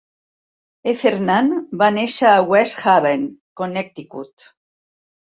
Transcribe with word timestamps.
Heffernan 0.91 1.51
va 1.83 1.91
néixer 1.99 2.33
a 2.33 2.41
West 2.55 2.83
Haven, 2.89 3.31
Connecticut. 3.63 4.53